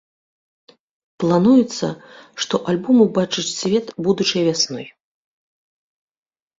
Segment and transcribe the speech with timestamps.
[1.23, 1.87] Плануецца,
[2.45, 4.93] што альбом убачыць свет будучай вясной.